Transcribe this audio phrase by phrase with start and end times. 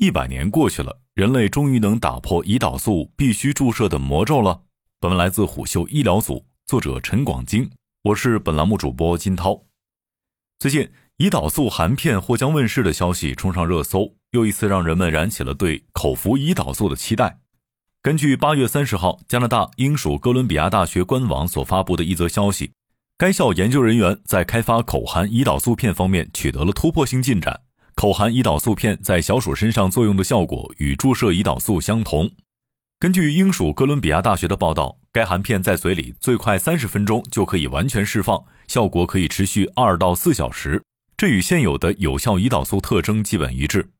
[0.00, 4.62] 一百年过去了，人类终于能打破胰岛素必须注射的魔咒了。
[4.98, 7.70] 本文来自虎嗅医疗组，作者陈广金，
[8.04, 9.64] 我是本栏目主播金涛。
[10.58, 17.38] 最近，胰岛素含片或将问世的消息冲上热搜，又一次让人们燃起了对口服胰岛素的期待。
[18.00, 22.72] 根据八月三十号加拿大英属哥伦比亚大学官网所发布的一则消息，
[23.18, 27.60] 该校研究人员在开发口含胰岛素片方面取得了突破性进展。
[28.00, 32.30] 口含胰岛素片在小鼠身上作用的效果与注射胰岛素相同。
[32.98, 40.82] 根据英属哥伦比亚大学的报道，该含片在嘴里最快三十分钟就可以完全释放，效果可以持续二到四小时，
[41.14, 43.90] 这与现有的有效胰岛素特征基本一致。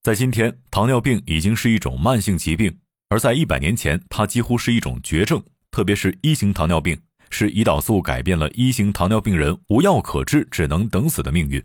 [0.00, 2.78] 在今天，糖尿病已经是一种慢性疾病，
[3.08, 5.42] 而在一百年前，它几乎是一种绝症，
[5.72, 6.96] 特别是一型糖尿病，
[7.30, 11.60] 是胰岛素改变了一型糖尿病人无药可治、只能等死的命运。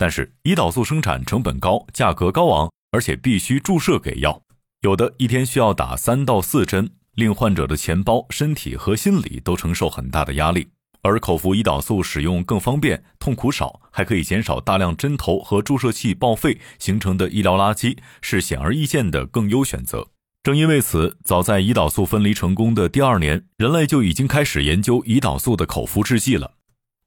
[0.00, 4.40] 但是胰岛素生产成本高，价格高昂，而且必须注射给药，
[4.80, 10.68] 有的一天需要打三到四针，令患者的钱包、身体和心理都承受很大的压力。
[11.02, 20.08] 而口服胰岛素使用更方便，痛苦少，还可以减少大量针头和注射器报废形成的医疗垃圾，是显而易见的更优选择。
[20.42, 26.54] 正因为此，早在胰岛素分离成功的第二年，人类就已经开始研究胰岛素的口服制剂了。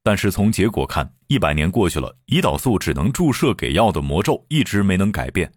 [0.03, 5.51] 但是从结果看，一百年过去了，胰岛素只能注射给药的魔咒一直没能改变。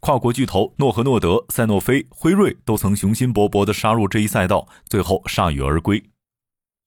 [0.00, 6.02] 跨国巨头诺和诺德、赛诺菲、辉瑞都曾雄心勃勃地杀入这一赛道，最后铩羽而归。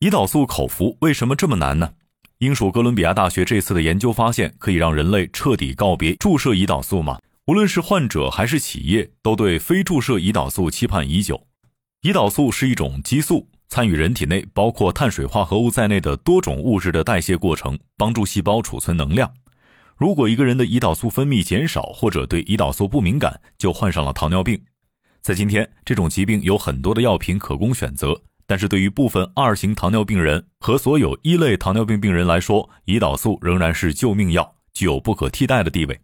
[0.01, 1.91] 胰岛素口服为什么这么难呢？
[2.37, 7.19] 英属哥伦比亚大学这次的研究发现，可以让人类彻底告别注射胰岛素吗？
[7.47, 11.47] 无论是患者还是企业，都对非注射胰岛素期盼已久。
[12.03, 13.49] 胰岛素是一种激素。
[13.69, 19.31] 参与人体内包括碳水化合物在内的多种物质的代谢过程，帮助细胞储存能量。
[19.95, 24.59] 如果一个人的胰岛素分泌减少，或者对胰岛素不敏感，就患上了糖尿病。
[25.21, 35.99] 在今天，这种疾病有很多的药品可供选择，但是对于部分二型糖尿病人和所有一类糖尿病病人来说，胰岛素仍然是救命药，具有不可替代的地位。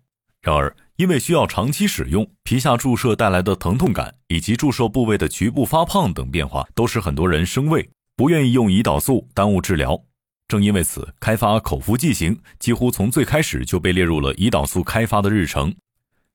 [0.46, 10.00] 然而，因为需要长期使用，皮下注射带来的疼痛感以及注射部位的局部发胖等变化，都使很多人生畏，不愿意用胰岛素，耽误治疗。
[10.48, 15.74] 正因为此，开发口服剂型几乎从最开始就被列入了胰岛素开发的日程。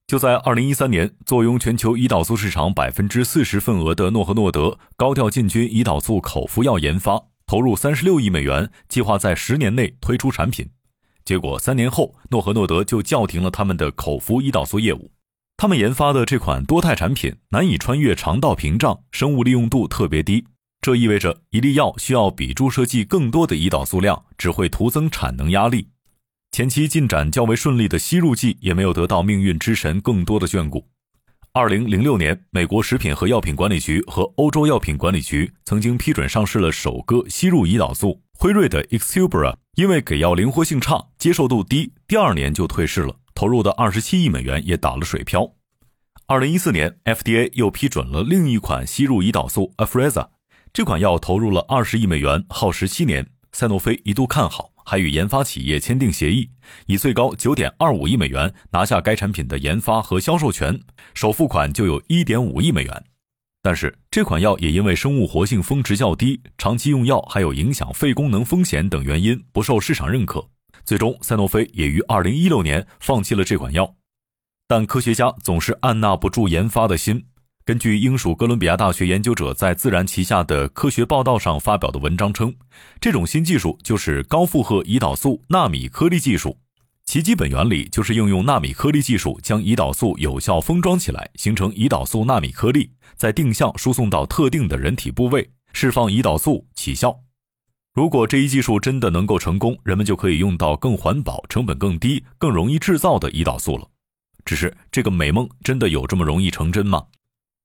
[0.09, 10.69] 就在二零一三年，坐拥全球胰岛素市场百分之四十份额的诺和诺德，高调进军胰岛素口服药研发，投入三十六亿美元，计划在十年内推出产品。
[11.31, 15.13] 结果三年后，诺和诺德就叫停了他们的口服胰岛素业务。
[15.57, 20.45] 他们研发的这款多肽产品难以穿越肠道屏障，生物利用度特别低。
[20.81, 25.87] 这意味着一粒药需要比注射剂更多的胰岛素量，只会徒增产能压力。
[26.51, 30.85] 前期进展较为顺利的吸入剂也没有得到命运之神更多的眷顾。
[31.53, 39.55] 二零零六年，美国食品和药品管理局和欧洲药品管理局曾经批准上市了首个吸入胰岛素辉瑞的 Exubera。
[39.75, 45.53] 因为给药灵活性差、接受度低，第二年就退市了，投入的二十七亿美元也打了水漂。
[46.27, 50.29] 二零一四年，FDA 又批准了另一款吸入胰岛素 Afrezza，
[50.73, 53.27] 这款药投入了二十亿美元，耗时七年。
[53.53, 56.51] 赛诺菲一度看好，还与研发企业签订协议，
[56.87, 60.81] 以最高九点二五亿美元拿下该产品的研发和销售权，
[61.15, 63.05] 首付款就有一点五亿美元。
[63.63, 70.49] 但是这款药也因为生物活性峰值较低、长期用药还有影响肺功能风险等原因不受市场认可。
[70.85, 73.95] 最终，赛诺菲也于二零一六年放弃了这款药。
[74.67, 77.23] 但科学家总是按捺不住研发的心。
[77.65, 82.55] 根据英属哥伦比亚大学研究者在《自然》旗下的科学报道上发表的文章称，
[83.01, 86.57] 这种新技术就是高负荷胰岛素纳米颗粒技术。
[87.11, 97.19] 其基本原理就是应用纳米颗粒技术，将胰岛素有效封装起来，形成胰岛素纳米颗粒，再定向输送到特定的人体部位，释放胰岛素起效。
[97.95, 103.89] 如果这一技术真的能够成功，人们就可以用到更环保、成本更低、更容易制造的胰岛素了。
[104.45, 107.07] 只是这个美梦真的有这么容易成真吗？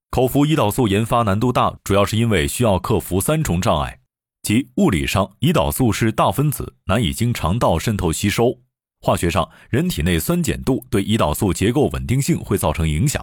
[0.09, 3.99] 口服胰岛素研发难度大，主要是因为需要克服三重障碍，
[4.41, 8.64] 即物理上，胰岛素是大分子，难以经肠道渗透吸收。
[9.05, 13.21] 化学上，人体内酸碱度对胰岛素结构稳定性会造成影响；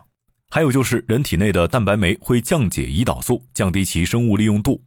[0.48, 4.80] 还有就是人体内的蛋白酶会降解胰岛素，降低其生物利用度。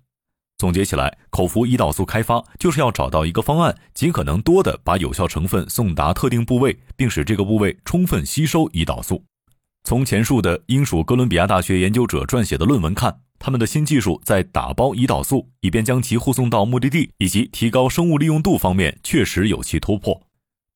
[0.57, 9.21] 总结起来，口服胰岛素开发就是要找到一个方案，尽可能多的把有效成分送达特定部位，并使这个部位充分吸收胰岛素。
[9.83, 20.24] 从前述的英属哥伦比亚大学研究者撰写的论文看，他们的新技术在打包胰岛素以便将其护送到目的地以及提高生物利用度方面确实有其突破。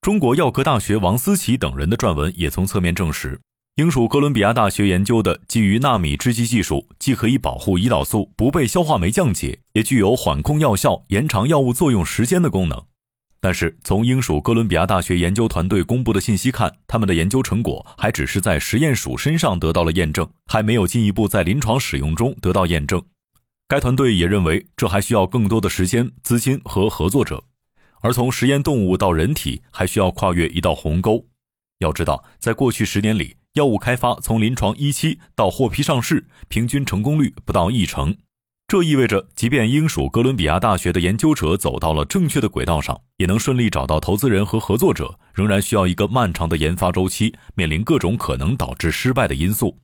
[0.09, 3.39] 中国药科大学王思琪等人的撰文也从侧面证实，
[3.75, 12.83] 英属哥伦比亚大学研究的基于纳米制剂技术，既可以保护胰岛素不被消化酶降解，也具有缓控药效、延长药物作用时间的功能。
[13.39, 22.99] 但是，从英属哥伦比亚大学研究团队公布的信息看，他们的研究成果还只是在实验鼠身上得到了验证，还没有进一步在临床使用中得到验证。
[23.67, 27.43] 该团队也认为，这还需要更多的时间、资金和合作者。
[28.01, 31.27] 而从实验动物到人体，还需要跨越一道鸿沟。
[31.79, 38.15] 要知道，在过去十年里，药物开发从临床一期到获批上市，平均成功率不到一成。
[38.67, 49.79] 这意味着，即便英属哥伦比亚大学的研究者走到了正确的轨道上，也能顺利找到投资人和合作者，仍然需要一个漫长的研发周期，面临各种可能导致失败的因素。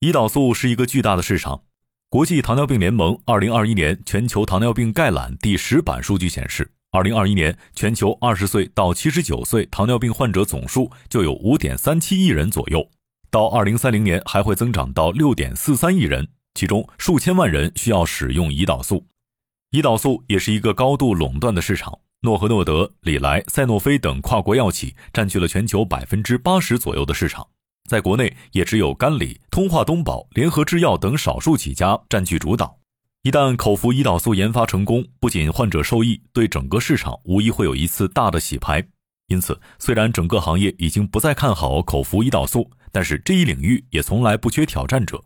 [0.00, 1.62] 胰岛素是一个巨大的市场。
[2.08, 12.90] 国际糖尿病联盟二零二一年全球糖尿病概览第十版数据显示，二零二一年全球二十岁到七十九岁糖尿病患者总数就有五点三七亿人左右，
[13.30, 16.26] 到二零三零年还会增长到六点四三亿人。
[16.52, 19.06] 其中数千万人需要使用胰岛素，
[19.70, 21.96] 胰岛素也是一个高度垄断的市场。
[22.22, 27.46] 诺和诺德、礼来、赛诺菲等跨国药企占据了全球百分之八十左右的市场，
[27.88, 32.79] 在国内也只有甘李、通化东宝、联合制药等少数几家占据主导。
[33.22, 38.82] 一旦口服胰岛素研发成功，不仅患者受益，对整个市场无疑会有一次大的洗牌。
[39.26, 45.22] 因此，虽然整个行业已经不再看好口服胰岛素，但是这一领域也从来不缺挑战者。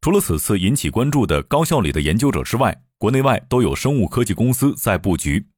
[0.00, 5.48] 除了此次引起关注的高校里的研究者之外，国内外都有生物科技公司在布局。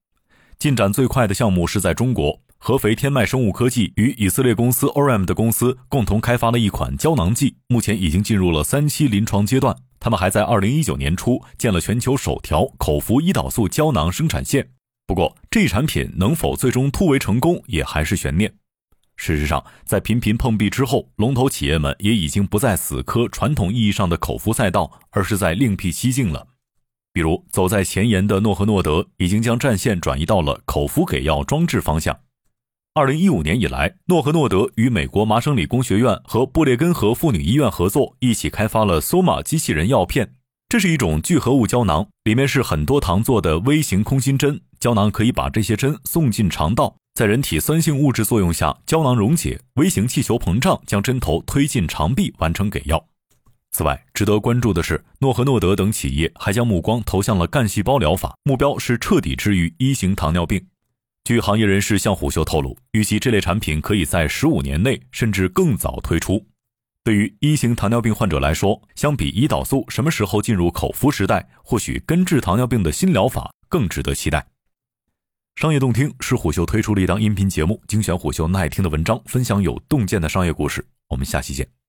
[0.59, 9.77] 进展最快的项目是在中国，合肥天迈生物科技与以色列公司 Orem 的公司共同开发了一款胶囊剂，目前已经进入了三期临床阶段。
[10.01, 14.71] 他们还在二零一九年初建了全球首条口服胰岛素胶囊生产线。
[15.07, 18.53] 不过，这一产品能否最终突围成功，也还是悬念。
[19.17, 26.47] 事实上，在频频碰壁之后，龙头企业们也已经不再死磕传统意义上的口服赛道，而是在另辟蹊径了。
[27.13, 32.19] 比如，走在前沿的诺和诺德已经将战线转移到了口服给药装置方向。
[32.93, 40.35] 二零一五年以来，诺和诺德与美国麻省理工学院和布列根河妇女医院合作，一起开发了 Soma 机器人药片。
[40.69, 46.97] 这是一种聚合物胶囊，里面是很多糖做的微型空心针，胶囊可以把这些针送进肠道。
[47.15, 53.07] 在人体酸性物质作用下，胶囊溶解，微型气球膨胀，将针头推进肠壁，完成给药。
[53.71, 60.67] 此外，值得关注的是，诺和诺德等企业还将目光投向了干细胞疗法，目标是彻底治愈一型糖尿病。
[61.25, 66.47] 据行业人士向虎嗅透露，预计这类产品可以在十五年内甚至更早推出。
[67.03, 74.47] 对于一型糖尿病患者来说，相比胰岛素什么时候进入口服时代，或许根治糖尿病的新疗法更值得期待。
[75.57, 80.85] 商业洞听是虎嗅推出的一档音频节目，精选虎嗅耐听的文章，分享有洞见的商业故事。
[81.09, 81.80] 我们下期见。